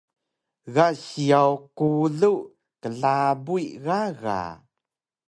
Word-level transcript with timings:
Ga 0.73 0.87
siyaw 1.03 1.51
kulu 1.77 2.31
klabuy 2.81 3.65
gaga 3.85 4.39